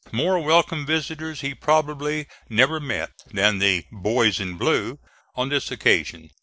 [0.11, 4.97] More welcome visitors he probably never met than the "boys in blue"
[5.35, 6.31] on this occasion.